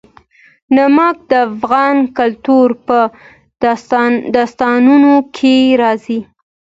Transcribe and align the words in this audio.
نمک 0.75 1.15
د 1.31 1.31
افغان 1.47 1.97
کلتور 2.17 2.67
په 2.87 2.97
داستانونو 4.37 5.13
کې 5.37 5.55
راځي. 5.81 6.19